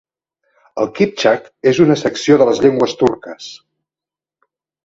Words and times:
El 0.83 0.89
kiptxak 0.99 1.45
és 1.73 1.83
una 1.85 1.99
secció 2.05 2.39
de 2.43 2.49
les 2.51 2.63
llengües 2.67 2.99
turques. 3.03 3.51